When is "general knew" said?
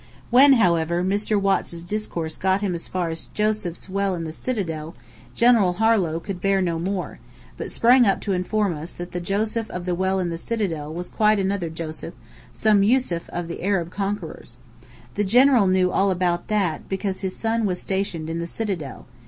15.23-15.91